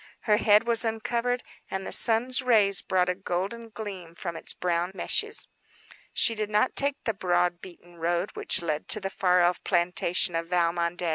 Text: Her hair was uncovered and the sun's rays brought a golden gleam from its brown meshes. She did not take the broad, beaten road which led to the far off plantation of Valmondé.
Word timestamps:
Her 0.21 0.37
hair 0.37 0.61
was 0.65 0.83
uncovered 0.83 1.43
and 1.69 1.85
the 1.85 1.91
sun's 1.91 2.41
rays 2.41 2.81
brought 2.81 3.07
a 3.07 3.13
golden 3.13 3.69
gleam 3.69 4.15
from 4.15 4.35
its 4.35 4.51
brown 4.55 4.91
meshes. 4.95 5.47
She 6.11 6.33
did 6.33 6.49
not 6.49 6.75
take 6.75 7.03
the 7.03 7.13
broad, 7.13 7.61
beaten 7.61 7.97
road 7.97 8.31
which 8.33 8.63
led 8.63 8.87
to 8.87 8.99
the 8.99 9.11
far 9.11 9.43
off 9.43 9.63
plantation 9.63 10.35
of 10.35 10.47
Valmondé. 10.47 11.09